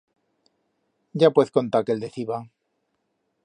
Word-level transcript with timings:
Ya 1.13 1.29
puez 1.29 1.51
contar 1.57 1.85
que 1.85 1.91
el 1.97 2.03
deciba. 2.07 2.43